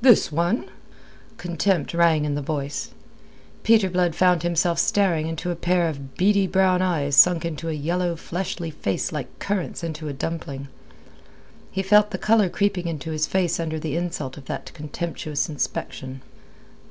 "This 0.00 0.32
one?" 0.32 0.70
Contempt 1.36 1.92
rang 1.92 2.24
in 2.24 2.34
the 2.36 2.40
voice. 2.40 2.92
Peter 3.64 3.90
Blood 3.90 4.14
found 4.14 4.42
himself 4.42 4.78
staring 4.78 5.26
into 5.26 5.50
a 5.50 5.54
pair 5.56 5.90
of 5.90 6.14
beady 6.16 6.46
brown 6.46 6.80
eyes 6.80 7.16
sunk 7.16 7.44
into 7.44 7.68
a 7.68 7.74
yellow, 7.74 8.16
fleshly 8.16 8.70
face 8.70 9.12
like 9.12 9.38
currants 9.40 9.84
into 9.84 10.08
a 10.08 10.14
dumpling. 10.14 10.68
He 11.70 11.82
felt 11.82 12.12
the 12.12 12.16
colour 12.16 12.48
creeping 12.48 12.88
into 12.88 13.10
his 13.10 13.26
face 13.26 13.60
under 13.60 13.78
the 13.78 13.94
insult 13.94 14.38
of 14.38 14.46
that 14.46 14.72
contemptuous 14.72 15.50
inspection. 15.50 16.22